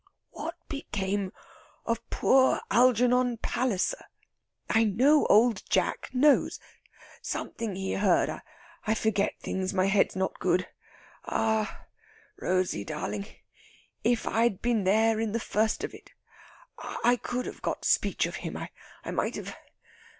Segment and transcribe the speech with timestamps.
[0.31, 1.31] "What became
[1.85, 4.03] of poor Algernon Palliser....
[4.67, 6.59] I know Old Jack knows....
[7.21, 8.41] Something he heard....
[8.87, 9.75] I forget things...
[9.75, 10.67] my head's not good.
[11.25, 11.85] Ah,
[12.37, 13.27] Rosey darling!
[14.03, 16.13] if I'd been there in the first of it...
[16.79, 18.57] I could have got speech of him.
[18.57, 18.71] I
[19.11, 19.55] might have